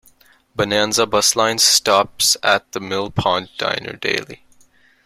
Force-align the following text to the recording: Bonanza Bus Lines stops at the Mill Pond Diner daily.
Bonanza 0.55 1.05
Bus 1.05 1.35
Lines 1.35 1.63
stops 1.63 2.35
at 2.41 2.71
the 2.71 2.79
Mill 2.79 3.11
Pond 3.11 3.51
Diner 3.59 3.93
daily. 3.97 4.43